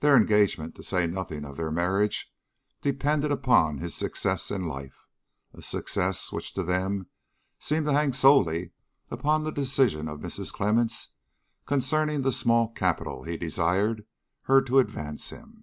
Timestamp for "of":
1.44-1.56, 10.08-10.18